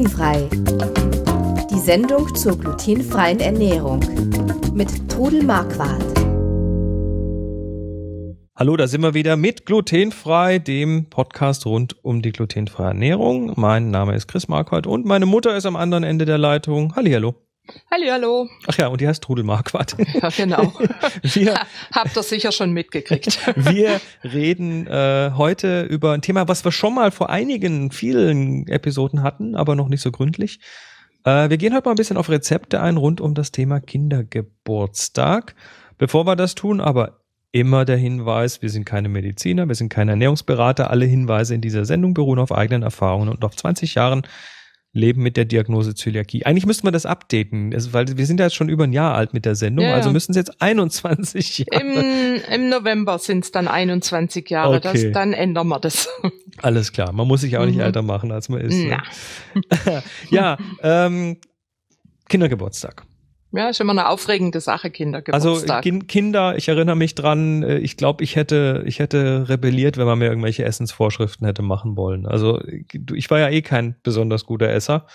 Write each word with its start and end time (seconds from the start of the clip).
Glutenfrei. 0.00 0.48
Die 1.70 1.78
Sendung 1.78 2.34
zur 2.34 2.58
glutenfreien 2.58 3.38
Ernährung 3.38 4.00
mit 4.72 5.10
Trudel 5.10 5.42
Marquardt. 5.42 6.02
Hallo, 8.56 8.78
da 8.78 8.86
sind 8.86 9.02
wir 9.02 9.12
wieder 9.12 9.36
mit 9.36 9.66
Glutenfrei, 9.66 10.58
dem 10.58 11.10
Podcast 11.10 11.66
rund 11.66 12.02
um 12.02 12.22
die 12.22 12.32
glutenfreie 12.32 12.88
Ernährung. 12.88 13.52
Mein 13.56 13.90
Name 13.90 14.14
ist 14.14 14.26
Chris 14.26 14.48
Marquardt 14.48 14.86
und 14.86 15.04
meine 15.04 15.26
Mutter 15.26 15.54
ist 15.54 15.66
am 15.66 15.76
anderen 15.76 16.04
Ende 16.04 16.24
der 16.24 16.38
Leitung. 16.38 16.96
Hallihallo. 16.96 17.34
Hallo. 17.34 17.49
Ach 18.66 18.76
ja, 18.78 18.88
und 18.88 19.00
die 19.00 19.08
heißt 19.08 19.22
Trudel 19.22 19.44
Marquardt. 19.44 19.96
Ja, 20.22 20.28
genau. 20.28 20.72
wir, 21.22 21.54
Habt 21.92 22.16
ihr 22.16 22.22
sicher 22.22 22.52
schon 22.52 22.72
mitgekriegt. 22.72 23.38
wir 23.56 24.00
reden 24.24 24.86
äh, 24.86 25.32
heute 25.36 25.82
über 25.82 26.12
ein 26.12 26.22
Thema, 26.22 26.48
was 26.48 26.64
wir 26.64 26.72
schon 26.72 26.94
mal 26.94 27.10
vor 27.10 27.30
einigen, 27.30 27.90
vielen 27.90 28.66
Episoden 28.68 29.22
hatten, 29.22 29.54
aber 29.54 29.76
noch 29.76 29.88
nicht 29.88 30.02
so 30.02 30.10
gründlich. 30.10 30.60
Äh, 31.24 31.50
wir 31.50 31.58
gehen 31.58 31.74
heute 31.74 31.86
mal 31.86 31.92
ein 31.92 31.96
bisschen 31.96 32.16
auf 32.16 32.28
Rezepte 32.28 32.80
ein 32.80 32.96
rund 32.96 33.20
um 33.20 33.34
das 33.34 33.52
Thema 33.52 33.80
Kindergeburtstag. 33.80 35.54
Bevor 35.98 36.26
wir 36.26 36.36
das 36.36 36.54
tun, 36.54 36.80
aber 36.80 37.20
immer 37.52 37.84
der 37.84 37.96
Hinweis, 37.96 38.62
wir 38.62 38.70
sind 38.70 38.84
keine 38.84 39.08
Mediziner, 39.08 39.68
wir 39.68 39.74
sind 39.74 39.88
keine 39.88 40.12
Ernährungsberater. 40.12 40.90
Alle 40.90 41.04
Hinweise 41.04 41.54
in 41.54 41.60
dieser 41.60 41.84
Sendung 41.84 42.14
beruhen 42.14 42.38
auf 42.38 42.52
eigenen 42.52 42.82
Erfahrungen 42.82 43.28
und 43.28 43.44
auf 43.44 43.56
20 43.56 43.94
Jahren 43.94 44.22
leben 44.92 45.22
mit 45.22 45.36
der 45.36 45.44
Diagnose 45.44 45.94
Zöliakie. 45.94 46.44
Eigentlich 46.44 46.66
müssten 46.66 46.86
wir 46.86 46.90
das 46.90 47.06
updaten, 47.06 47.72
weil 47.92 48.16
wir 48.16 48.26
sind 48.26 48.40
ja 48.40 48.46
jetzt 48.46 48.56
schon 48.56 48.68
über 48.68 48.84
ein 48.84 48.92
Jahr 48.92 49.14
alt 49.14 49.32
mit 49.32 49.44
der 49.44 49.54
Sendung, 49.54 49.84
ja, 49.84 49.94
also 49.94 50.10
müssen 50.10 50.32
es 50.32 50.36
jetzt 50.36 50.60
21 50.60 51.58
Jahre. 51.58 51.82
Im, 51.82 52.40
im 52.52 52.68
November 52.68 53.18
sind 53.18 53.44
es 53.44 53.52
dann 53.52 53.68
21 53.68 54.50
Jahre, 54.50 54.76
okay. 54.76 54.90
das, 54.92 55.12
dann 55.12 55.32
ändern 55.32 55.68
wir 55.68 55.78
das. 55.78 56.08
Alles 56.62 56.92
klar, 56.92 57.12
man 57.12 57.28
muss 57.28 57.42
sich 57.42 57.56
auch 57.56 57.66
nicht 57.66 57.76
mhm. 57.76 57.82
älter 57.82 58.02
machen, 58.02 58.32
als 58.32 58.48
man 58.48 58.60
ist. 58.60 58.74
Ne? 58.74 59.00
ja, 60.30 60.58
ähm, 60.82 61.36
Kindergeburtstag. 62.28 63.04
Ja, 63.52 63.68
ist 63.68 63.80
immer 63.80 63.92
eine 63.92 64.08
aufregende 64.08 64.60
Sache, 64.60 64.90
Kindergeburtstag. 64.90 65.70
Also 65.70 65.80
kind, 65.82 66.08
Kinder, 66.08 66.56
ich 66.56 66.68
erinnere 66.68 66.96
mich 66.96 67.16
dran, 67.16 67.62
äh, 67.62 67.78
ich 67.78 67.96
glaube, 67.96 68.22
ich 68.22 68.36
hätte, 68.36 68.84
ich 68.86 69.00
hätte 69.00 69.48
rebelliert, 69.48 69.96
wenn 69.96 70.06
man 70.06 70.18
mir 70.18 70.26
irgendwelche 70.26 70.64
Essensvorschriften 70.64 71.46
hätte 71.46 71.62
machen 71.62 71.96
wollen. 71.96 72.26
Also 72.26 72.62
ich 73.12 73.30
war 73.30 73.40
ja 73.40 73.48
eh 73.48 73.62
kein 73.62 73.96
besonders 74.02 74.46
guter 74.46 74.68
Esser. 74.68 75.06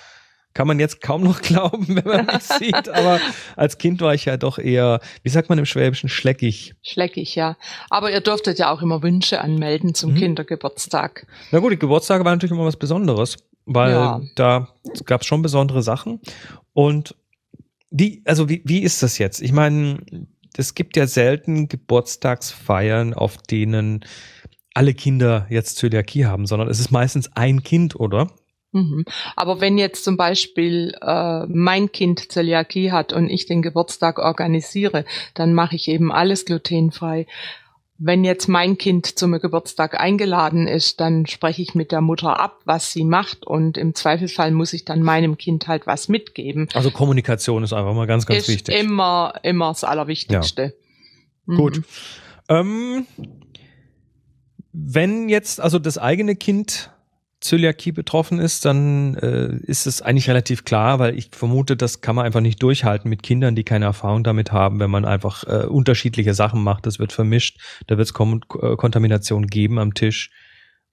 Kann 0.54 0.68
man 0.68 0.80
jetzt 0.80 1.02
kaum 1.02 1.24
noch 1.24 1.42
glauben, 1.42 1.96
wenn 1.96 2.06
man 2.06 2.26
mich 2.26 2.44
sieht, 2.44 2.90
aber 2.90 3.20
als 3.56 3.78
Kind 3.78 4.02
war 4.02 4.14
ich 4.14 4.26
ja 4.26 4.38
doch 4.38 4.58
eher, 4.58 5.00
wie 5.24 5.30
sagt 5.30 5.50
man 5.50 5.58
im 5.58 5.66
Schwäbischen, 5.66 6.10
schleckig. 6.10 6.76
Schleckig, 6.82 7.36
ja. 7.36 7.58
Aber 7.90 8.12
ihr 8.12 8.22
durftet 8.22 8.60
ja 8.60 8.72
auch 8.72 8.82
immer 8.82 9.02
Wünsche 9.02 9.42
anmelden 9.42 9.94
zum 9.94 10.12
mhm. 10.12 10.18
Kindergeburtstag. 10.18 11.28
Na 11.52 11.60
gut, 11.60 11.74
die 11.74 11.80
Geburtstage 11.80 12.24
waren 12.24 12.36
natürlich 12.36 12.54
immer 12.54 12.66
was 12.66 12.78
Besonderes, 12.78 13.38
weil 13.66 13.92
ja. 13.92 14.22
da 14.36 14.70
gab 15.06 15.22
es 15.22 15.28
schon 15.28 15.42
besondere 15.42 15.82
Sachen. 15.82 16.22
Und 16.74 17.16
wie, 17.98 18.22
also 18.26 18.50
wie, 18.50 18.62
wie 18.66 18.84
ist 18.84 19.02
das 19.04 19.18
jetzt? 19.18 19.42
Ich 19.42 19.52
meine, 19.52 20.00
es 20.58 20.76
gibt 20.76 20.98
ja 20.98 21.08
selten 21.08 21.68
Geburtstagsfeiern, 21.68 23.14
auf 23.14 23.38
denen 23.38 24.04
alle 24.74 24.94
Kinder 24.94 25.48
jetzt 25.50 25.78
Zöliakie 25.78 26.26
haben, 26.26 26.46
sondern 26.46 26.68
es 26.68 26.80
ist 26.80 26.92
meistens 26.92 27.32
ein 27.36 27.64
Kind, 27.64 27.96
oder? 27.96 28.28
Mhm. 28.74 29.06
Aber 29.38 29.62
wenn 29.62 29.78
jetzt 29.78 30.04
zum 30.04 30.18
Beispiel 30.18 30.94
äh, 31.02 31.46
mein 31.48 31.92
Kind 31.94 32.32
Zöliakie 32.32 32.92
hat 32.92 33.14
und 33.14 33.30
ich 33.30 33.46
den 33.46 33.62
Geburtstag 33.62 34.20
organisiere, 34.20 35.06
dann 35.34 35.54
mache 35.54 35.78
ich 35.78 35.88
eben 35.88 36.12
alles 36.12 36.44
glutenfrei 36.44 37.26
wenn 37.98 38.24
jetzt 38.26 38.48
mein 38.48 38.78
Kind 38.78 39.18
zum 39.18 39.40
Geburtstag 39.40 40.00
eingeladen 40.00 40.68
ist, 40.68 41.00
dann 41.00 41.26
spreche 41.28 41.62
ich 41.62 41.76
mit 41.76 41.92
der 41.92 42.02
Mutter 42.02 42.40
ab, 42.40 42.60
was 42.66 42.92
sie 42.92 43.06
macht 43.06 43.48
und 43.48 43.78
im 43.78 43.96
Zweifelsfall 43.96 44.52
muss 44.52 44.74
ich 44.74 44.84
dann 44.84 45.02
meinem 45.02 45.38
Kind 45.38 45.68
halt 45.68 45.88
was 45.88 46.10
mitgeben. 46.10 46.68
Also 46.74 46.92
Kommunikation 46.92 47.64
ist 47.64 47.72
einfach 47.72 47.94
mal 47.94 48.08
ganz, 48.08 48.26
ganz 48.26 48.42
ist 48.42 48.48
wichtig. 48.50 48.78
Immer, 48.78 49.36
immer 49.44 49.70
das 49.70 49.86
Allerwichtigste. 49.86 50.62
Ja. 50.64 50.72
Mhm. 51.46 51.56
Gut. 51.56 51.82
Ähm, 52.50 53.08
wenn 54.74 55.30
jetzt 55.30 55.62
also 55.62 55.80
das 55.80 55.98
eigene 55.98 56.36
Kind 56.36 56.92
Zöliakie 57.46 57.92
betroffen 57.92 58.40
ist, 58.40 58.66
dann 58.66 59.16
äh, 59.16 59.56
ist 59.66 59.88
es 59.88 60.02
eigentlich 60.02 60.28
relativ 60.30 60.66
klar, 60.66 61.00
weil 61.00 61.18
ich 61.18 61.30
vermute, 61.32 61.78
das 61.78 62.02
kann 62.02 62.16
man 62.16 62.26
einfach 62.26 62.42
nicht 62.42 62.62
durchhalten 62.62 63.10
mit 63.10 63.24
Kindern, 63.24 63.56
die 63.56 63.64
keine 63.64 63.86
Erfahrung 63.86 64.24
damit 64.24 64.52
haben, 64.52 64.80
wenn 64.80 64.90
man 64.90 65.06
einfach 65.06 65.44
äh, 65.44 65.66
unterschiedliche 65.66 66.34
Sachen 66.34 66.64
macht. 66.64 66.86
Das 66.86 67.00
wird 67.00 67.14
vermischt, 67.14 67.60
da 67.88 67.98
wird 67.98 68.08
es 68.08 68.14
Kom 68.14 68.42
äh, 68.62 68.76
Kontamination 68.76 69.48
geben 69.48 69.80
am 69.80 69.94
Tisch. 69.94 70.32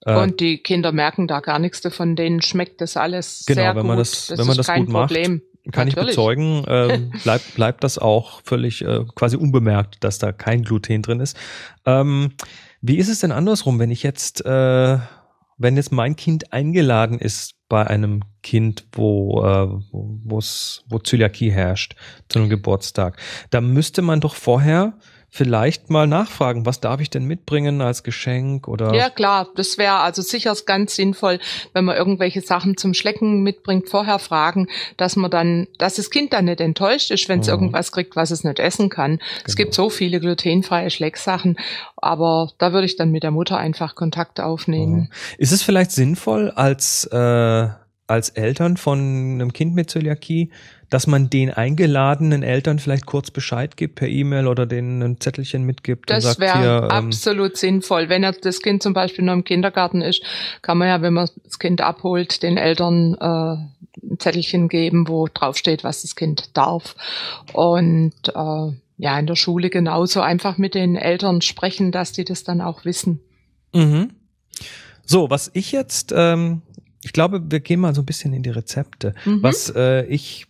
Äh, 0.05 0.15
Und 0.15 0.39
die 0.39 0.59
Kinder 0.59 0.91
merken 0.91 1.27
da 1.27 1.39
gar 1.39 1.59
nichts 1.59 1.81
davon, 1.81 2.15
denen 2.15 2.41
schmeckt 2.41 2.81
das 2.81 2.97
alles 2.97 3.43
genau, 3.45 3.61
sehr 3.61 3.75
wenn 3.75 3.85
man 3.85 3.97
gut. 3.97 4.01
Das, 4.01 4.27
das 4.27 4.39
wenn 4.39 4.47
man 4.47 4.57
das 4.57 4.67
gut 4.67 4.89
Problem. 4.89 5.31
macht, 5.33 5.73
kann 5.73 5.87
Natürlich. 5.87 6.09
ich 6.09 6.15
bezeugen, 6.15 6.65
äh, 6.65 6.99
bleibt, 7.23 7.55
bleibt 7.55 7.83
das 7.83 7.97
auch 7.97 8.41
völlig 8.43 8.83
äh, 8.83 9.05
quasi 9.15 9.37
unbemerkt, 9.37 10.03
dass 10.03 10.19
da 10.19 10.31
kein 10.31 10.63
Gluten 10.63 11.01
drin 11.01 11.19
ist. 11.19 11.37
Ähm, 11.85 12.33
wie 12.81 12.97
ist 12.97 13.07
es 13.07 13.19
denn 13.19 13.31
andersrum, 13.31 13.79
wenn 13.79 13.91
ich 13.91 14.03
jetzt 14.03 14.45
äh, 14.45 14.97
wenn 15.57 15.75
jetzt 15.75 15.91
mein 15.91 16.15
Kind 16.15 16.53
eingeladen 16.53 17.19
ist 17.19 17.55
bei 17.69 17.85
einem 17.87 18.23
Kind, 18.41 18.85
wo 18.91 19.43
äh, 19.43 19.67
wo 19.91 20.99
Zöliakie 20.99 21.51
herrscht, 21.51 21.95
zu 22.29 22.39
einem 22.39 22.49
Geburtstag, 22.49 23.19
da 23.49 23.61
müsste 23.61 24.01
man 24.01 24.19
doch 24.19 24.35
vorher 24.35 24.97
vielleicht 25.35 25.89
mal 25.89 26.05
nachfragen, 26.05 26.67
was 26.67 26.79
darf 26.79 27.01
ich 27.01 27.09
denn 27.09 27.25
mitbringen 27.25 27.81
als 27.81 28.03
Geschenk 28.03 28.67
oder? 28.67 28.93
Ja 28.93 29.09
klar, 29.09 29.47
das 29.55 29.79
wäre 29.79 29.95
also 29.95 30.21
sicher 30.21 30.55
ganz 30.67 30.95
sinnvoll, 30.95 31.39
wenn 31.73 31.85
man 31.85 31.97
irgendwelche 31.97 32.41
Sachen 32.41 32.77
zum 32.77 32.93
Schlecken 32.93 33.41
mitbringt, 33.41 33.89
vorher 33.89 34.19
fragen, 34.19 34.67
dass 34.95 35.15
man 35.15 35.31
dann, 35.31 35.67
dass 35.79 35.95
das 35.95 36.11
Kind 36.11 36.33
dann 36.33 36.45
nicht 36.45 36.61
enttäuscht 36.61 37.09
ist, 37.09 37.27
wenn 37.29 37.39
es 37.39 37.47
mhm. 37.47 37.53
irgendwas 37.53 37.91
kriegt, 37.91 38.15
was 38.15 38.29
es 38.29 38.43
nicht 38.43 38.59
essen 38.59 38.89
kann. 38.89 39.17
Genau. 39.17 39.43
Es 39.47 39.55
gibt 39.55 39.73
so 39.73 39.89
viele 39.89 40.19
glutenfreie 40.19 40.91
Schlecksachen, 40.91 41.57
aber 41.95 42.51
da 42.59 42.71
würde 42.71 42.85
ich 42.85 42.95
dann 42.95 43.09
mit 43.09 43.23
der 43.23 43.31
Mutter 43.31 43.57
einfach 43.57 43.95
Kontakt 43.95 44.39
aufnehmen. 44.39 44.93
Mhm. 44.93 45.09
Ist 45.39 45.51
es 45.51 45.63
vielleicht 45.63 45.89
sinnvoll 45.93 46.51
als 46.51 47.05
äh, 47.05 47.69
als 48.07 48.29
Eltern 48.29 48.77
von 48.77 48.99
einem 48.99 49.53
Kind 49.53 49.75
mit 49.75 49.89
Zöliakie 49.89 50.51
dass 50.93 51.07
man 51.07 51.27
den 51.27 51.49
eingeladenen 51.49 52.43
Eltern 52.43 52.77
vielleicht 52.77 53.07
kurz 53.07 53.31
Bescheid 53.31 53.77
gibt 53.77 53.95
per 53.95 54.07
E-Mail 54.07 54.45
oder 54.45 54.67
denen 54.67 55.01
ein 55.01 55.19
Zettelchen 55.19 55.63
mitgibt. 55.63 56.11
Das 56.11 56.39
wäre 56.39 56.83
ähm, 56.83 56.91
absolut 56.91 57.57
sinnvoll. 57.57 58.09
Wenn 58.09 58.21
das 58.21 58.61
Kind 58.61 58.83
zum 58.83 58.93
Beispiel 58.93 59.25
noch 59.25 59.33
im 59.33 59.43
Kindergarten 59.43 60.03
ist, 60.03 60.21
kann 60.61 60.77
man 60.77 60.87
ja, 60.87 61.01
wenn 61.01 61.13
man 61.13 61.27
das 61.43 61.57
Kind 61.57 61.81
abholt, 61.81 62.43
den 62.43 62.57
Eltern 62.57 63.15
äh, 63.19 64.05
ein 64.05 64.19
Zettelchen 64.19 64.67
geben, 64.67 65.07
wo 65.07 65.27
draufsteht, 65.27 65.83
was 65.83 66.03
das 66.03 66.15
Kind 66.15 66.55
darf. 66.55 66.95
Und 67.53 68.13
äh, 68.27 68.71
ja, 68.97 69.19
in 69.19 69.25
der 69.25 69.35
Schule 69.35 69.71
genauso 69.71 70.21
einfach 70.21 70.59
mit 70.59 70.75
den 70.75 70.95
Eltern 70.95 71.41
sprechen, 71.41 71.91
dass 71.91 72.11
die 72.11 72.23
das 72.23 72.43
dann 72.43 72.61
auch 72.61 72.85
wissen. 72.85 73.19
Mhm. 73.73 74.11
So, 75.05 75.31
was 75.31 75.49
ich 75.55 75.71
jetzt, 75.71 76.13
ähm, 76.15 76.61
ich 77.03 77.13
glaube, 77.13 77.41
wir 77.49 77.59
gehen 77.59 77.79
mal 77.79 77.93
so 77.93 78.01
ein 78.01 78.05
bisschen 78.05 78.33
in 78.33 78.43
die 78.43 78.49
Rezepte. 78.49 79.13
Mhm. 79.25 79.43
Was 79.43 79.73
äh, 79.75 80.05
ich 80.05 80.47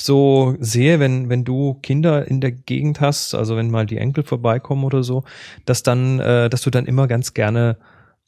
so 0.00 0.56
sehe, 0.58 0.98
wenn, 1.00 1.28
wenn 1.28 1.44
du 1.44 1.74
Kinder 1.74 2.26
in 2.26 2.40
der 2.40 2.52
Gegend 2.52 3.00
hast, 3.00 3.34
also 3.34 3.56
wenn 3.56 3.70
mal 3.70 3.86
die 3.86 3.98
Enkel 3.98 4.24
vorbeikommen 4.24 4.84
oder 4.84 5.02
so, 5.02 5.24
dass 5.64 5.82
dann, 5.82 6.20
äh, 6.20 6.50
dass 6.50 6.62
du 6.62 6.70
dann 6.70 6.86
immer 6.86 7.06
ganz 7.06 7.34
gerne 7.34 7.78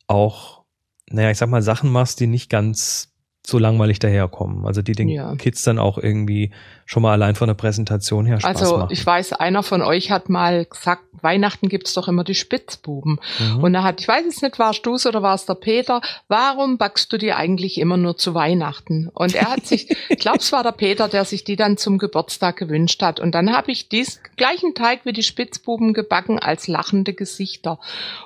auch, 0.06 0.62
naja, 1.10 1.30
ich 1.30 1.38
sag 1.38 1.48
mal, 1.48 1.62
Sachen 1.62 1.90
machst, 1.90 2.20
die 2.20 2.26
nicht 2.28 2.50
ganz 2.50 3.15
so 3.46 3.58
langweilig 3.58 3.98
daherkommen. 4.00 4.66
Also 4.66 4.82
die 4.82 4.92
den 4.92 5.08
ja. 5.08 5.34
Kids 5.36 5.62
dann 5.62 5.78
auch 5.78 5.98
irgendwie 5.98 6.50
schon 6.84 7.02
mal 7.02 7.12
allein 7.12 7.34
von 7.34 7.48
der 7.48 7.54
Präsentation 7.54 8.26
her 8.26 8.40
Spaß 8.40 8.62
also, 8.62 8.78
machen. 8.78 8.88
ich 8.92 9.04
weiß, 9.04 9.32
einer 9.34 9.62
von 9.62 9.82
euch 9.82 10.10
hat 10.10 10.28
mal 10.28 10.64
gesagt, 10.64 11.02
Weihnachten 11.22 11.68
gibt's 11.68 11.94
doch 11.94 12.08
immer 12.08 12.24
die 12.24 12.34
Spitzbuben. 12.34 13.18
Mhm. 13.38 13.62
Und 13.62 13.74
er 13.74 13.82
hat, 13.82 14.00
ich 14.00 14.08
weiß 14.08 14.24
es 14.26 14.42
nicht, 14.42 14.58
warst 14.58 14.84
du's 14.84 15.06
oder 15.06 15.22
war's 15.22 15.46
der 15.46 15.54
Peter, 15.54 16.00
warum 16.28 16.78
backst 16.78 17.12
du 17.12 17.18
die 17.18 17.32
eigentlich 17.32 17.78
immer 17.78 17.96
nur 17.96 18.16
zu 18.16 18.34
Weihnachten? 18.34 19.08
Und 19.12 19.34
er 19.34 19.50
hat 19.50 19.66
sich, 19.66 19.90
ich 20.08 20.18
glaube, 20.18 20.38
es 20.38 20.52
war 20.52 20.62
der 20.62 20.72
Peter, 20.72 21.08
der 21.08 21.24
sich 21.24 21.44
die 21.44 21.56
dann 21.56 21.76
zum 21.76 21.98
Geburtstag 21.98 22.56
gewünscht 22.56 23.02
hat. 23.02 23.20
Und 23.20 23.34
dann 23.34 23.52
habe 23.52 23.72
ich 23.72 23.88
dies 23.88 24.20
gleichen 24.36 24.74
Teig 24.74 25.00
wie 25.04 25.12
die 25.12 25.22
Spitzbuben 25.22 25.92
gebacken 25.92 26.38
als 26.38 26.68
lachende 26.68 27.14
Gesichter. 27.14 27.78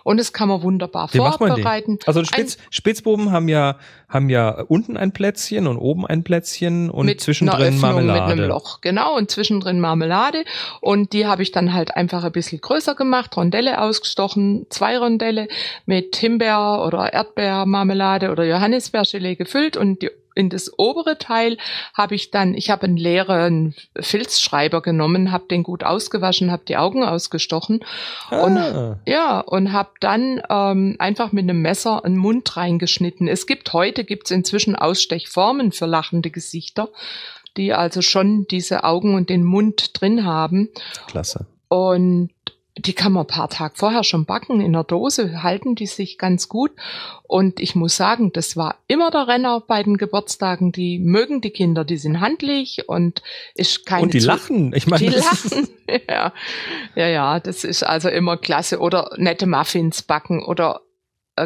Und 0.02 0.18
es 0.18 0.32
kann 0.32 0.48
man 0.48 0.62
wunderbar 0.62 1.08
Wie 1.12 1.18
vorbereiten. 1.18 1.98
Also 2.06 2.24
Spitz, 2.24 2.58
Spitzbuben 2.70 3.30
haben 3.30 3.48
ja, 3.48 3.76
haben 4.08 4.28
ja 4.28 4.60
unten 4.62 4.96
ein 4.96 5.09
Plätzchen 5.12 5.66
und 5.66 5.76
oben 5.76 6.06
ein 6.06 6.22
Plätzchen 6.22 6.90
und 6.90 7.06
mit 7.06 7.20
zwischendrin 7.20 7.78
Marmelade. 7.78 8.20
Mit 8.20 8.40
einem 8.40 8.48
Loch, 8.48 8.80
genau, 8.80 9.16
und 9.16 9.30
zwischendrin 9.30 9.80
Marmelade. 9.80 10.44
Und 10.80 11.12
die 11.12 11.26
habe 11.26 11.42
ich 11.42 11.52
dann 11.52 11.72
halt 11.72 11.96
einfach 11.96 12.24
ein 12.24 12.32
bisschen 12.32 12.60
größer 12.60 12.94
gemacht, 12.94 13.36
Rondelle 13.36 13.80
ausgestochen, 13.80 14.66
zwei 14.70 14.98
Rondelle 14.98 15.48
mit 15.86 16.16
Himbeer- 16.16 16.86
oder 16.86 17.12
Erdbeermarmelade 17.12 18.30
oder 18.30 18.44
Johannisbeergelee 18.44 19.36
gefüllt 19.36 19.76
und 19.76 20.02
die 20.02 20.10
in 20.40 20.50
das 20.50 20.76
obere 20.78 21.18
Teil 21.18 21.58
habe 21.94 22.14
ich 22.14 22.30
dann, 22.30 22.54
ich 22.54 22.70
habe 22.70 22.84
einen 22.84 22.96
leeren 22.96 23.74
Filzschreiber 23.98 24.82
genommen, 24.82 25.30
habe 25.30 25.44
den 25.48 25.62
gut 25.62 25.84
ausgewaschen, 25.84 26.50
habe 26.50 26.64
die 26.66 26.76
Augen 26.76 27.04
ausgestochen 27.04 27.84
ah. 28.30 28.42
und 28.42 28.98
ja 29.06 29.40
und 29.40 29.72
habe 29.72 29.90
dann 30.00 30.42
ähm, 30.48 30.96
einfach 30.98 31.32
mit 31.32 31.44
einem 31.44 31.62
Messer 31.62 32.04
einen 32.04 32.16
Mund 32.16 32.56
reingeschnitten. 32.56 33.28
Es 33.28 33.46
gibt 33.46 33.72
heute 33.72 34.04
gibt's 34.04 34.30
inzwischen 34.30 34.74
Ausstechformen 34.74 35.72
für 35.72 35.86
lachende 35.86 36.30
Gesichter, 36.30 36.88
die 37.56 37.72
also 37.74 38.02
schon 38.02 38.46
diese 38.50 38.84
Augen 38.84 39.14
und 39.14 39.28
den 39.28 39.44
Mund 39.44 40.00
drin 40.00 40.24
haben. 40.24 40.70
Klasse. 41.06 41.46
Und 41.68 42.30
die 42.80 42.92
kann 42.92 43.12
man 43.12 43.24
ein 43.24 43.26
paar 43.26 43.48
Tage 43.48 43.74
vorher 43.76 44.04
schon 44.04 44.24
backen. 44.24 44.60
In 44.60 44.72
der 44.72 44.84
Dose 44.84 45.42
halten 45.42 45.74
die 45.74 45.86
sich 45.86 46.18
ganz 46.18 46.48
gut. 46.48 46.72
Und 47.24 47.60
ich 47.60 47.74
muss 47.74 47.96
sagen, 47.96 48.32
das 48.32 48.56
war 48.56 48.76
immer 48.86 49.10
der 49.10 49.28
Renner 49.28 49.60
bei 49.60 49.82
den 49.82 49.96
Geburtstagen. 49.96 50.72
Die 50.72 50.98
mögen 50.98 51.40
die 51.40 51.50
Kinder, 51.50 51.84
die 51.84 51.96
sind 51.96 52.20
handlich 52.20 52.88
und 52.88 53.22
ist 53.54 53.86
keine. 53.86 54.04
Und 54.04 54.14
die 54.14 54.20
lachen. 54.20 54.72
Ich 54.74 54.86
meine, 54.86 55.04
die 55.04 55.16
lachen. 55.16 55.68
ja. 56.08 56.32
ja, 56.94 57.08
ja, 57.08 57.40
das 57.40 57.64
ist 57.64 57.82
also 57.82 58.08
immer 58.08 58.36
klasse. 58.36 58.80
Oder 58.80 59.10
nette 59.16 59.46
Muffins 59.46 60.02
backen 60.02 60.42
oder 60.42 60.80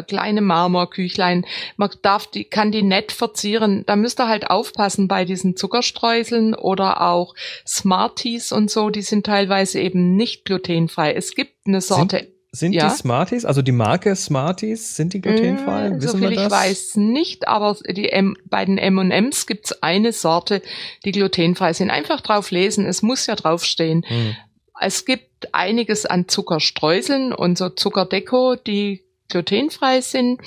kleine 0.07 0.41
Marmorküchlein. 0.41 1.45
Man 1.77 1.89
darf 2.01 2.27
die, 2.27 2.45
kann 2.45 2.71
die 2.71 2.83
nett 2.83 3.11
verzieren. 3.11 3.83
Da 3.85 3.95
müsst 3.95 4.19
ihr 4.19 4.27
halt 4.27 4.49
aufpassen 4.49 5.07
bei 5.07 5.25
diesen 5.25 5.55
Zuckerstreuseln 5.55 6.53
oder 6.53 7.01
auch 7.01 7.35
Smarties 7.67 8.51
und 8.51 8.69
so. 8.69 8.89
Die 8.89 9.01
sind 9.01 9.25
teilweise 9.25 9.79
eben 9.79 10.15
nicht 10.15 10.45
glutenfrei. 10.45 11.13
Es 11.13 11.35
gibt 11.35 11.67
eine 11.67 11.81
Sorte. 11.81 12.17
Sind 12.17 12.35
sind 12.55 12.73
ja. 12.73 12.87
die 12.87 12.95
Smarties, 12.95 13.43
also 13.43 13.61
die 13.61 13.73
Marke 13.73 14.15
Smarties, 14.15 14.95
sind 14.95 15.13
die 15.13 15.21
glutenfrei? 15.21 15.89
Mmh, 15.89 16.01
Wissen 16.01 16.07
so 16.09 16.17
viel 16.17 16.31
ich 16.31 16.49
weiß 16.49 16.95
nicht, 16.95 17.47
aber 17.47 17.75
die 17.89 18.09
M 18.09 18.35
bei 18.45 18.63
den 18.63 18.77
M&M's 18.77 19.45
gibt's 19.45 19.83
eine 19.83 20.13
Sorte, 20.13 20.61
die 21.03 21.11
glutenfrei 21.11 21.73
sind. 21.73 21.89
Einfach 21.89 22.21
drauf 22.21 22.51
lesen, 22.51 22.85
es 22.85 23.01
muss 23.01 23.27
ja 23.27 23.35
draufstehen. 23.35 24.05
Mmh. 24.07 24.37
Es 24.79 25.05
gibt 25.05 25.53
einiges 25.53 26.05
an 26.05 26.27
Zuckerstreuseln 26.27 27.33
und 27.33 27.57
so 27.57 27.69
Zuckerdeko, 27.69 28.55
die 28.55 29.03
glutenfrei 29.35 30.01
sind. 30.01 30.39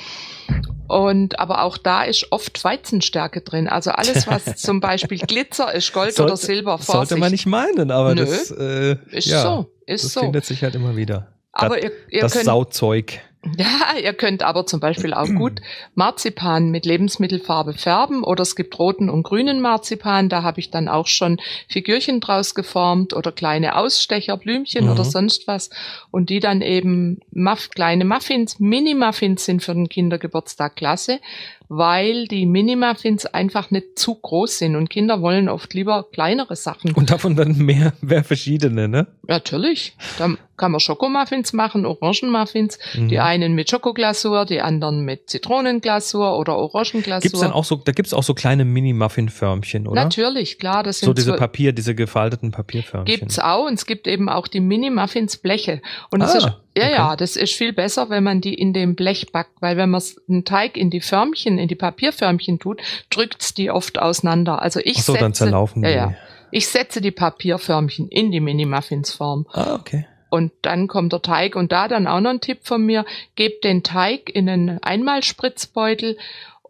Und 0.89 1.39
aber 1.39 1.63
auch 1.63 1.77
da 1.77 2.05
ist 2.05 2.33
oft 2.33 2.65
Weizenstärke 2.65 3.43
drin. 3.43 3.69
Also 3.69 3.91
alles, 3.91 4.27
was 4.27 4.57
zum 4.57 4.81
Beispiel 4.81 5.19
Glitzer 5.19 5.73
ist, 5.75 5.93
Gold 5.93 6.15
sollte, 6.15 6.33
oder 6.33 6.37
Silber. 6.39 6.79
Vorsicht. 6.79 6.93
Sollte 6.93 7.17
man 7.17 7.31
nicht 7.31 7.47
meinen, 7.47 7.91
aber 7.91 8.15
Nö, 8.15 8.25
das 8.25 8.51
äh, 8.51 8.97
ist 9.11 9.27
ja, 9.27 9.43
so. 9.43 9.67
Ist 9.87 10.05
das 10.05 10.13
so. 10.15 10.21
findet 10.21 10.47
sich 10.47 10.63
halt 10.63 10.75
immer 10.75 10.97
wieder. 10.97 11.35
Aber 11.53 11.77
das, 11.77 11.85
ihr, 11.85 11.93
ihr 12.09 12.21
das 12.23 12.33
könnt, 12.33 12.47
Sauzeug. 12.47 13.21
Ja, 13.57 13.95
ihr 14.03 14.15
könnt 14.15 14.43
aber 14.43 14.67
zum 14.67 14.81
Beispiel 14.81 15.15
auch 15.15 15.29
gut 15.29 15.61
Marzipan 15.95 16.71
mit 16.71 16.85
Lebensmittelfarbe 16.85 17.73
färben 17.75 18.25
oder 18.25 18.43
es 18.43 18.57
gibt 18.57 18.77
roten 18.79 19.09
und 19.09 19.23
grünen 19.23 19.61
Marzipan. 19.61 20.29
Da 20.29 20.43
habe 20.43 20.59
ich 20.59 20.71
dann 20.71 20.89
auch 20.89 21.07
schon 21.07 21.39
Figürchen 21.69 22.21
draus 22.21 22.57
geformt 22.57 23.15
oder 23.15 23.31
kleine 23.31 23.77
Ausstecher, 23.77 24.37
Blümchen 24.37 24.87
mhm. 24.87 24.91
oder 24.91 25.05
sonst 25.05 25.47
was 25.47 25.71
und 26.11 26.31
die 26.31 26.41
dann 26.41 26.63
eben 26.63 27.21
Muff, 27.31 27.71
kleine 27.71 28.05
Muffins, 28.05 28.59
Mini-Muffins 28.59 29.45
sind 29.45 29.63
für 29.63 29.75
den 29.75 29.89
Kindergeburtstag 29.89 30.75
klasse, 30.75 31.21
weil 31.69 32.27
die 32.27 32.45
Mini-Muffins 32.45 33.27
einfach 33.27 33.71
nicht 33.71 33.99
zu 33.99 34.17
groß 34.17 34.59
sind 34.59 34.75
und 34.75 34.91
Kinder 34.91 35.23
wollen 35.23 35.49
oft 35.49 35.73
lieber 35.75 36.07
kleinere 36.13 36.57
Sachen. 36.57 36.93
Und 36.93 37.11
davon 37.11 37.37
dann 37.37 37.57
mehr, 37.57 37.93
mehr 38.01 38.25
verschiedene, 38.25 38.89
ne? 38.89 39.07
Natürlich. 39.27 39.95
Da 40.19 40.35
kann 40.59 40.73
man 40.73 40.81
Schokomuffins 40.81 41.53
machen, 41.53 41.87
Orangenmuffins, 41.87 42.79
mhm. 42.95 43.09
die 43.09 43.19
einen 43.21 43.55
mit 43.55 43.71
Schokoglasur, 43.71 44.45
die 44.45 44.61
anderen 44.61 45.05
mit 45.05 45.31
Zitronenglasur 45.31 46.39
oder 46.39 46.57
Orangenglasur. 46.57 47.23
Gibt's 47.23 47.41
dann 47.41 47.53
auch 47.53 47.65
so, 47.65 47.77
da 47.77 47.93
gibt's 47.93 48.13
auch 48.13 48.23
so 48.23 48.35
kleine 48.35 48.65
Mini-Muffin-Förmchen, 48.65 49.87
oder? 49.87 50.05
Natürlich, 50.05 50.59
klar, 50.59 50.83
das 50.83 51.01
sind 51.01 51.07
so 51.07 51.15
diese 51.15 51.35
Papier, 51.35 51.73
diese 51.73 51.95
gefalteten 51.95 52.51
Papierförmchen. 52.51 53.19
Gibt's 53.19 53.39
auch 53.39 53.67
und 53.67 53.75
es 53.75 53.87
gibt 53.87 54.07
eben 54.07 54.29
auch 54.29 54.49
die 54.49 54.61
Mini-Muffins 54.61 55.39
Bleche. 55.39 55.81
Und 56.11 56.23
ah. 56.23 56.27
ist 56.27 56.35
ja, 56.79 56.85
okay. 56.85 56.93
ja, 56.93 57.17
das 57.17 57.37
ist 57.37 57.55
viel 57.55 57.73
besser, 57.73 58.11
wenn 58.11 58.23
man 58.25 58.41
die 58.41 58.55
in 58.55 58.73
dem 58.73 58.95
Blech 58.95 59.33
backt, 59.33 59.61
weil 59.61 59.77
wenn 59.77 59.91
man 59.91 60.03
einen 60.29 60.45
Teig 60.45 60.77
in 60.77 60.91
die 60.91 61.01
Förmchen, 61.01 61.59
in 61.59 61.69
die 61.69 61.75
Papierförmchen 61.75 62.59
tut, 62.59 62.81
drückt's 63.11 63.55
die 63.55 63.71
oft 63.71 63.99
auseinander. 63.99 64.63
Also 64.63 64.81
ich 64.81 64.99
Ach 64.99 65.03
so, 65.03 65.13
setze, 65.13 65.25
dann 65.25 65.35
zerlaufen 65.35 65.83
die. 65.83 65.89
Ja, 65.89 65.95
ja. 65.95 66.15
Ich 66.51 66.69
setze 66.69 67.01
die 67.01 67.11
Papierförmchen 67.11 68.09
in 68.09 68.31
die 68.31 68.41
Mini-Muffins-Form. 68.41 69.47
Ah, 69.53 69.75
okay. 69.75 70.07
Und 70.31 70.53
dann 70.63 70.89
kommt 70.89 71.13
der 71.13 71.23
Teig. 71.23 71.57
Und 71.57 71.73
da 71.73 71.89
dann 71.89 72.07
auch 72.07 72.21
noch 72.21 72.31
ein 72.31 72.41
Tipp 72.41 72.61
von 72.63 72.85
mir, 72.85 73.05
gebt 73.35 73.65
den 73.65 73.83
Teig 73.83 74.31
in 74.31 74.49
einen 74.49 74.83
Einmalspritzbeutel 74.83 76.17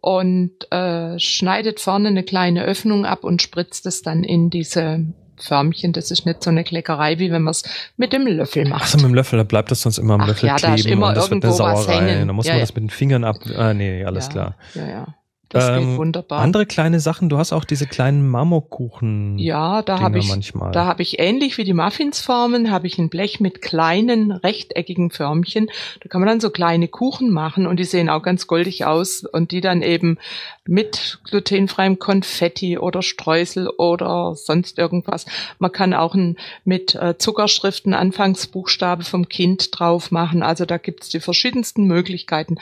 und 0.01 0.71
äh, 0.71 1.19
schneidet 1.19 1.79
vorne 1.79 2.07
eine 2.09 2.23
kleine 2.23 2.63
Öffnung 2.63 3.05
ab 3.05 3.23
und 3.23 3.41
spritzt 3.41 3.85
es 3.85 4.01
dann 4.01 4.23
in 4.23 4.49
diese 4.49 5.05
Förmchen. 5.37 5.93
Das 5.93 6.11
ist 6.11 6.25
nicht 6.25 6.43
so 6.43 6.49
eine 6.49 6.63
Kleckerei, 6.63 7.19
wie 7.19 7.31
wenn 7.31 7.41
man 7.41 7.51
es 7.51 7.63
mit 7.97 8.13
dem 8.13 8.27
Löffel 8.27 8.67
macht. 8.67 8.83
Achso, 8.83 8.97
mit 8.97 9.05
dem 9.05 9.13
Löffel, 9.13 9.37
da 9.37 9.43
bleibt 9.43 9.71
das 9.71 9.81
sonst 9.81 9.97
immer 9.97 10.15
am 10.15 10.21
Ach, 10.21 10.27
Löffel 10.27 10.47
ja, 10.47 10.55
kleben. 10.55 10.71
Da 10.71 10.79
ist 10.79 10.85
immer 10.85 11.07
und 11.09 11.17
das 11.17 11.31
wird 11.31 11.43
eine 11.43 11.53
Sauerei. 11.53 12.23
Da 12.25 12.33
muss 12.33 12.45
ja, 12.45 12.53
man 12.53 12.59
ja. 12.59 12.63
das 12.63 12.75
mit 12.75 12.83
den 12.83 12.89
Fingern 12.89 13.23
ab. 13.23 13.37
Ah, 13.57 13.73
nee, 13.73 14.03
alles 14.03 14.29
klar. 14.29 14.55
Ja, 14.73 14.87
ja. 14.87 15.07
Das 15.49 15.67
ähm, 15.67 15.89
geht 15.89 15.97
wunderbar. 15.97 16.41
Andere 16.41 16.67
kleine 16.67 16.99
Sachen, 16.99 17.27
du 17.27 17.37
hast 17.37 17.53
auch 17.53 17.65
diese 17.65 17.87
kleinen 17.87 18.29
Marmorkuchen. 18.29 19.39
Ja, 19.39 19.81
da 19.81 19.99
habe 19.99 20.19
ich 20.19 20.29
manchmal. 20.29 20.71
da 20.71 20.85
habe 20.85 21.01
ich 21.01 21.19
ähnlich 21.19 21.57
wie 21.57 21.63
die 21.63 21.73
Muffinsformen, 21.73 22.69
habe 22.69 22.85
ich 22.85 22.99
ein 22.99 23.09
Blech 23.09 23.39
mit 23.39 23.63
kleinen 23.63 24.31
rechteckigen 24.31 25.09
Förmchen. 25.09 25.69
Da 26.01 26.07
kann 26.07 26.21
man 26.21 26.27
dann 26.27 26.39
so 26.39 26.51
kleine 26.51 26.87
Kuchen 26.87 27.31
machen 27.31 27.65
und 27.65 27.77
die 27.77 27.83
sehen 27.83 28.09
auch 28.09 28.21
ganz 28.21 28.45
goldig 28.45 28.85
aus 28.85 29.23
und 29.23 29.51
die 29.51 29.61
dann 29.61 29.81
eben 29.81 30.19
mit 30.65 31.19
glutenfreiem 31.23 31.97
Konfetti 31.97 32.77
oder 32.77 33.01
Streusel 33.01 33.69
oder 33.69 34.35
sonst 34.35 34.77
irgendwas. 34.77 35.25
Man 35.57 35.71
kann 35.71 35.95
auch 35.95 36.13
ein, 36.13 36.37
mit 36.63 36.93
äh, 36.93 37.17
Zuckerschriften 37.17 37.95
Anfangsbuchstabe 37.95 39.03
vom 39.03 39.27
Kind 39.27 39.79
drauf 39.79 40.11
machen. 40.11 40.43
Also 40.43 40.65
da 40.65 40.77
gibt's 40.77 41.09
die 41.09 41.19
verschiedensten 41.19 41.85
Möglichkeiten 41.85 42.57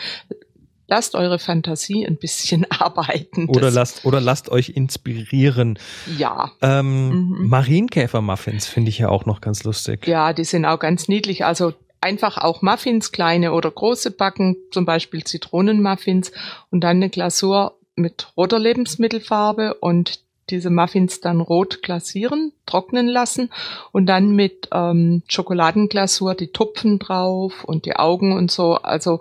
lasst 0.88 1.16
eure 1.16 1.40
Fantasie 1.40 2.06
ein 2.06 2.18
bisschen 2.18 2.66
arbeiten. 2.70 3.48
Oder 3.50 3.72
lasst, 3.72 4.06
oder 4.06 4.22
lasst 4.22 4.50
euch 4.50 4.70
inspirieren. 4.70 5.78
Ja. 6.18 6.52
Ähm, 6.62 7.10
mhm. 7.10 7.48
Marienkäfer-Muffins 7.50 8.68
finde 8.68 8.90
ich 8.90 9.00
ja 9.00 9.10
auch 9.10 9.26
noch 9.26 9.42
ganz 9.42 9.64
lustig. 9.64 10.08
Ja, 10.08 10.34
die 10.34 10.46
sind 10.46 10.66
auch 10.66 10.80
ganz 10.80 11.08
niedlich. 11.08 11.46
Also 11.46 11.74
einfach 12.02 12.38
auch 12.38 12.62
Muffins, 12.62 13.12
kleine 13.12 13.54
oder 13.54 13.72
große 13.72 14.12
backen, 14.12 14.56
zum 14.72 14.86
Beispiel 14.86 15.24
Zitronenmuffins 15.24 16.32
und 16.70 16.82
dann 16.82 16.98
eine 16.98 17.10
Glasur 17.10 17.78
mit 17.96 18.32
roter 18.38 18.60
Lebensmittelfarbe 18.60 19.74
und 19.76 20.22
diese 20.50 20.70
Muffins 20.70 21.20
dann 21.20 21.42
rot 21.42 21.82
glasieren, 21.82 22.54
trocknen 22.66 23.08
lassen 23.08 23.52
und 23.92 24.06
dann 24.06 24.32
mit 24.32 24.70
ähm, 24.72 25.24
Schokoladenglasur 25.28 26.36
die 26.36 26.48
Tupfen 26.48 27.00
drauf 27.00 27.64
und 27.66 27.86
die 27.86 27.96
Augen 27.96 28.32
und 28.32 28.50
so. 28.50 28.76
Also 28.76 29.20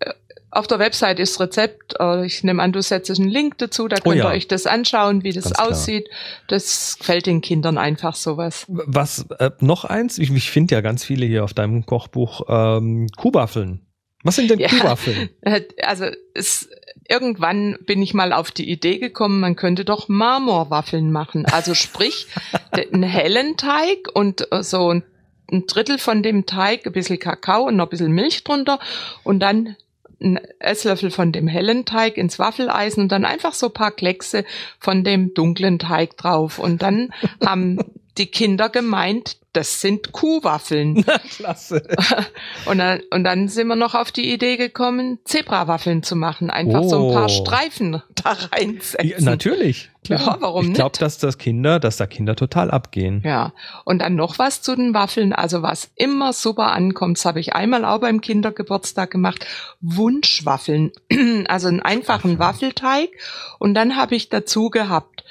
äh, 0.00 0.12
auf 0.54 0.66
der 0.66 0.78
Website 0.78 1.18
ist 1.18 1.40
Rezept. 1.40 1.94
Äh, 1.98 2.26
ich 2.26 2.44
nehme 2.44 2.62
an, 2.62 2.72
du 2.72 2.82
setzt 2.82 3.10
einen 3.10 3.28
Link 3.28 3.58
dazu, 3.58 3.88
da 3.88 3.96
oh 3.96 4.02
könnt 4.02 4.16
oh 4.16 4.18
ja. 4.18 4.30
ihr 4.30 4.36
euch 4.36 4.48
das 4.48 4.66
anschauen, 4.66 5.22
wie 5.22 5.32
das 5.32 5.52
Ganz 5.52 5.58
aussieht. 5.58 6.08
Klar. 6.08 6.18
Das 6.48 6.96
gefällt 6.98 7.26
den 7.26 7.40
Kindern 7.40 7.78
einfach 7.78 8.14
sowas. 8.14 8.64
Was 8.68 9.26
äh, 9.38 9.50
noch 9.60 9.84
eins? 9.84 10.18
Ich, 10.18 10.30
ich 10.30 10.50
finde 10.50 10.74
ja 10.74 10.80
ganz 10.80 11.04
viele 11.04 11.26
hier 11.26 11.44
auf 11.44 11.54
deinem 11.54 11.86
Kochbuch 11.86 12.42
ähm, 12.48 13.08
Kuhwaffeln. 13.16 13.80
Was 14.22 14.36
sind 14.36 14.50
denn 14.50 14.58
ja, 14.60 14.68
Kuhwaffeln? 14.68 15.30
Also 15.82 16.06
es, 16.34 16.68
irgendwann 17.08 17.76
bin 17.86 18.02
ich 18.02 18.14
mal 18.14 18.32
auf 18.32 18.50
die 18.50 18.70
Idee 18.70 18.98
gekommen, 18.98 19.40
man 19.40 19.56
könnte 19.56 19.84
doch 19.84 20.08
Marmorwaffeln 20.08 21.10
machen. 21.10 21.46
Also 21.46 21.74
sprich, 21.74 22.28
einen 22.70 23.02
hellen 23.02 23.56
Teig 23.56 24.08
und 24.12 24.52
äh, 24.52 24.62
so 24.62 24.90
ein 24.92 25.04
ein 25.52 25.66
Drittel 25.66 25.98
von 25.98 26.22
dem 26.22 26.46
Teig, 26.46 26.86
ein 26.86 26.92
bisschen 26.92 27.18
Kakao 27.18 27.64
und 27.64 27.76
noch 27.76 27.86
ein 27.86 27.90
bisschen 27.90 28.12
Milch 28.12 28.44
drunter 28.44 28.78
und 29.24 29.40
dann 29.40 29.76
einen 30.20 30.38
Esslöffel 30.58 31.10
von 31.10 31.32
dem 31.32 31.48
hellen 31.48 31.84
Teig 31.84 32.16
ins 32.16 32.38
Waffeleisen 32.38 33.04
und 33.04 33.12
dann 33.12 33.24
einfach 33.24 33.54
so 33.54 33.68
paar 33.68 33.90
Kleckse 33.90 34.44
von 34.78 35.04
dem 35.04 35.34
dunklen 35.34 35.78
Teig 35.78 36.16
drauf. 36.16 36.58
Und 36.58 36.82
dann 36.82 37.12
haben 37.44 37.78
die 38.18 38.26
Kinder 38.26 38.68
gemeint, 38.68 39.38
das 39.54 39.80
sind 39.80 40.12
Kuhwaffeln. 40.12 41.04
Klasse. 41.36 41.86
Und 42.66 42.78
dann, 42.78 43.00
und 43.10 43.24
dann 43.24 43.48
sind 43.48 43.68
wir 43.68 43.76
noch 43.76 43.94
auf 43.94 44.10
die 44.10 44.32
Idee 44.32 44.56
gekommen, 44.56 45.18
Zebrawaffeln 45.24 46.02
zu 46.02 46.16
machen. 46.16 46.50
Einfach 46.50 46.80
oh. 46.82 46.88
so 46.88 47.08
ein 47.08 47.14
paar 47.14 47.26
oh. 47.26 47.28
Streifen 47.28 48.02
da 48.22 48.36
reinsetzen. 48.52 49.08
Ja, 49.08 49.20
natürlich. 49.20 49.90
Klar. 50.04 50.20
Ja, 50.20 50.36
warum 50.40 50.68
ich 50.68 50.74
glaube, 50.74 50.98
dass 50.98 51.18
das 51.18 51.38
Kinder, 51.38 51.78
dass 51.78 51.96
da 51.96 52.06
Kinder 52.06 52.36
total 52.36 52.70
abgehen. 52.70 53.22
Ja. 53.24 53.52
Und 53.84 54.00
dann 54.00 54.16
noch 54.16 54.38
was 54.38 54.60
zu 54.60 54.74
den 54.74 54.92
Waffeln. 54.92 55.32
Also 55.32 55.62
was 55.62 55.90
immer 55.94 56.32
super 56.32 56.72
ankommt, 56.72 57.18
das 57.18 57.24
habe 57.24 57.40
ich 57.40 57.54
einmal 57.54 57.84
auch 57.84 58.00
beim 58.00 58.20
Kindergeburtstag 58.20 59.10
gemacht. 59.10 59.46
Wunschwaffeln. 59.80 60.92
Also 61.46 61.68
einen 61.68 61.80
einfachen 61.80 62.38
Waffelteig. 62.38 63.10
Und 63.58 63.74
dann 63.74 63.96
habe 63.96 64.14
ich 64.14 64.28
dazu 64.28 64.70
gehabt 64.70 65.24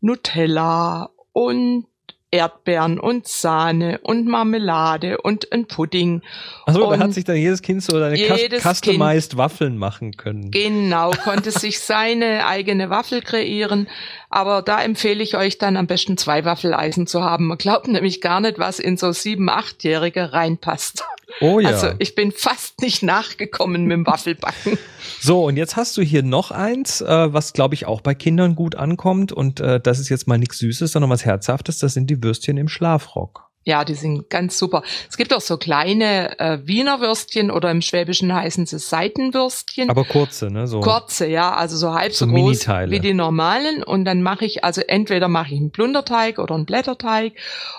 Nutella 0.00 1.10
und 1.32 1.86
Erdbeeren 2.30 3.00
und 3.00 3.26
Sahne 3.26 4.00
und 4.02 4.26
Marmelade 4.26 5.18
und 5.22 5.50
ein 5.50 5.66
Pudding. 5.66 6.20
Achso, 6.66 6.90
da 6.90 6.98
hat 6.98 7.14
sich 7.14 7.24
dann 7.24 7.36
jedes 7.36 7.62
Kind 7.62 7.82
so 7.82 7.98
jedes 8.06 8.62
customized 8.62 9.30
kind, 9.30 9.38
Waffeln 9.38 9.78
machen 9.78 10.16
können. 10.16 10.50
Genau, 10.50 11.10
konnte 11.24 11.50
sich 11.50 11.80
seine 11.80 12.46
eigene 12.46 12.90
Waffel 12.90 13.22
kreieren. 13.22 13.88
Aber 14.28 14.60
da 14.60 14.82
empfehle 14.82 15.22
ich 15.22 15.36
euch 15.36 15.56
dann 15.56 15.78
am 15.78 15.86
besten 15.86 16.18
zwei 16.18 16.44
Waffeleisen 16.44 17.06
zu 17.06 17.22
haben. 17.22 17.46
Man 17.46 17.56
glaubt 17.56 17.88
nämlich 17.88 18.20
gar 18.20 18.40
nicht, 18.40 18.58
was 18.58 18.78
in 18.78 18.98
so 18.98 19.12
sieben, 19.12 19.48
achtjährige 19.48 20.34
reinpasst. 20.34 21.02
Oh 21.40 21.60
ja. 21.60 21.68
Also 21.68 21.88
ich 21.98 22.14
bin 22.14 22.32
fast 22.32 22.80
nicht 22.80 23.02
nachgekommen 23.02 23.84
mit 23.84 23.92
dem 23.92 24.06
Waffelbacken. 24.06 24.78
So, 25.20 25.46
und 25.46 25.56
jetzt 25.56 25.74
hast 25.74 25.96
du 25.96 26.02
hier 26.02 26.22
noch 26.22 26.52
eins, 26.52 27.00
äh, 27.00 27.32
was 27.32 27.52
glaube 27.52 27.74
ich 27.74 27.86
auch 27.86 28.02
bei 28.02 28.14
Kindern 28.14 28.54
gut 28.54 28.76
ankommt. 28.76 29.32
Und 29.32 29.58
äh, 29.58 29.80
das 29.80 29.98
ist 29.98 30.10
jetzt 30.10 30.28
mal 30.28 30.38
nichts 30.38 30.58
Süßes, 30.58 30.92
sondern 30.92 31.10
was 31.10 31.24
Herzhaftes. 31.24 31.78
Das 31.78 31.94
sind 31.94 32.08
die 32.18 32.26
Würstchen 32.26 32.56
im 32.56 32.68
Schlafrock. 32.68 33.48
Ja, 33.68 33.84
die 33.84 33.92
sind 33.92 34.30
ganz 34.30 34.58
super. 34.58 34.82
Es 35.10 35.18
gibt 35.18 35.34
auch 35.34 35.42
so 35.42 35.58
kleine 35.58 36.38
äh, 36.40 36.66
Wiener 36.66 37.00
Würstchen 37.00 37.50
oder 37.50 37.70
im 37.70 37.82
Schwäbischen 37.82 38.34
heißen 38.34 38.64
sie 38.64 38.78
Seitenwürstchen. 38.78 39.90
Aber 39.90 40.04
kurze, 40.04 40.50
ne? 40.50 40.66
So 40.66 40.80
kurze, 40.80 41.26
ja, 41.26 41.52
also 41.52 41.76
so 41.76 41.92
halb 41.92 42.14
so, 42.14 42.24
so 42.24 42.32
groß 42.32 42.66
wie 42.66 43.00
die 43.00 43.12
normalen. 43.12 43.82
Und 43.82 44.06
dann 44.06 44.22
mache 44.22 44.46
ich, 44.46 44.64
also 44.64 44.80
entweder 44.80 45.28
mache 45.28 45.52
ich 45.52 45.60
einen 45.60 45.70
Plunderteig 45.70 46.38
oder 46.38 46.54
einen 46.54 46.64
Blätterteig 46.64 47.34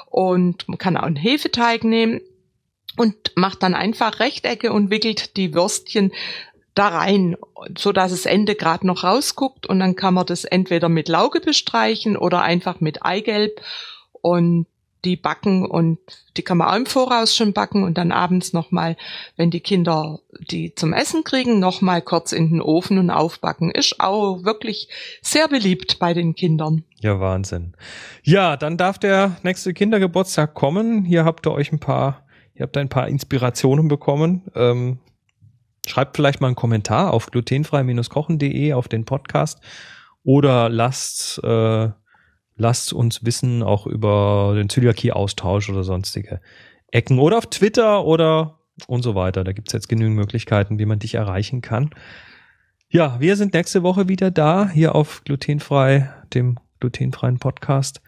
und 0.06 0.68
man 0.70 0.78
kann 0.78 0.96
auch 0.96 1.04
einen 1.04 1.16
Hefeteig 1.16 1.84
nehmen 1.84 2.22
und 2.96 3.16
macht 3.36 3.64
dann 3.64 3.74
einfach 3.74 4.20
Rechtecke 4.20 4.72
und 4.72 4.92
wickelt 4.92 5.38
die 5.38 5.56
Würstchen 5.56 6.12
da 6.76 6.90
rein, 6.90 7.36
so 7.76 7.92
dass 7.94 8.12
das 8.12 8.28
Ende 8.28 8.54
gerade 8.54 8.86
noch 8.86 9.04
rausguckt 9.04 9.66
und 9.66 9.80
dann 9.80 9.96
kann 9.96 10.14
man 10.14 10.28
das 10.28 10.46
entweder 10.46 10.88
mit 10.88 11.10
Lauge 11.10 11.40
bestreichen 11.40 12.16
oder 12.16 12.44
einfach 12.44 12.80
mit 12.80 13.04
Eigelb 13.04 13.60
und 14.22 14.68
die 15.06 15.16
backen 15.16 15.66
und 15.66 15.98
die 16.36 16.42
kann 16.42 16.58
man 16.58 16.68
auch 16.68 16.76
im 16.76 16.86
Voraus 16.86 17.34
schon 17.34 17.54
backen 17.54 17.84
und 17.84 17.98
dann 17.98 18.12
abends 18.12 18.52
nochmal, 18.52 18.98
wenn 19.38 19.50
die 19.50 19.62
Kinder 19.62 20.20
die 20.42 20.76
zum 20.76 20.92
Essen 20.92 21.24
kriegen, 21.24 21.60
nochmal 21.60 22.02
kurz 22.02 22.34
in 22.34 22.50
den 22.50 22.62
Ofen 22.62 22.98
und 22.98 23.10
aufbacken. 23.10 23.72
Ist 23.72 24.02
auch 24.02 24.44
wirklich 24.44 24.90
sehr 25.22 25.48
beliebt 25.48 26.00
bei 26.00 26.14
den 26.14 26.36
Kindern. 26.36 26.84
Ja, 27.00 27.22
Wahnsinn. 27.22 27.76
Ja, 28.24 28.58
dann 28.58 28.76
darf 28.76 28.98
der 28.98 29.38
nächste 29.44 29.74
Kindergeburtstag 29.74 30.54
kommen. 30.54 31.06
Hier 31.06 31.24
habt 31.24 31.48
ihr 31.48 31.54
euch 31.54 31.72
ein 31.72 31.80
paar 31.80 32.26
Ihr 32.60 32.64
habt 32.64 32.76
ein 32.76 32.90
paar 32.90 33.08
Inspirationen 33.08 33.88
bekommen. 33.88 34.44
Ähm, 34.54 35.00
schreibt 35.88 36.18
vielleicht 36.18 36.42
mal 36.42 36.48
einen 36.48 36.58
Kommentar 36.58 37.14
auf 37.14 37.28
glutenfrei-kochen.de 37.28 38.74
auf 38.74 38.90
den 38.90 39.06
Podcast 39.06 39.62
oder 40.24 40.68
lasst, 40.68 41.42
äh, 41.42 41.90
lasst 42.60 42.94
uns 42.94 43.26
wissen 43.26 43.64
auch 43.64 43.88
über 43.88 44.54
den 44.56 44.70
Zöliakie-Austausch 44.70 45.70
oder 45.70 45.84
sonstige 45.84 46.42
Ecken 46.92 47.18
oder 47.18 47.38
auf 47.38 47.48
Twitter 47.48 48.06
oder 48.06 48.60
und 48.88 49.02
so 49.02 49.16
weiter. 49.16 49.44
Da 49.44 49.54
gibt's 49.54 49.74
jetzt 49.74 49.90
genügend 49.90 50.16
Möglichkeiten, 50.16 50.78
wie 50.78 50.86
man 50.86 51.00
dich 51.00 51.16
erreichen 51.16 51.62
kann. 51.62 51.90
Ja, 52.90 53.20
wir 53.20 53.36
sind 53.36 53.54
nächste 53.54 53.84
Woche 53.84 54.10
wieder 54.10 54.30
da, 54.32 54.70
hier 54.70 54.96
auf 54.96 55.24
Glutenfrei, 55.24 56.10
dem 56.34 56.58
glutenfreien 56.80 57.40
Podcast 57.40 58.02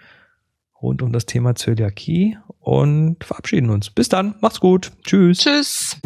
rund 0.81 1.01
um 1.01 1.13
das 1.13 1.25
Thema 1.25 1.55
Zöliakie 1.55 2.37
und 2.59 3.23
verabschieden 3.23 3.69
uns. 3.69 3.89
Bis 3.89 4.09
dann, 4.09 4.35
macht's 4.41 4.59
gut. 4.59 4.91
Tschüss. 5.03 5.39
Tschüss. 5.39 5.97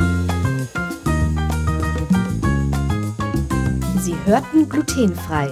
Sie 4.02 4.16
hörten 4.25 4.68
glutenfrei. 4.70 5.52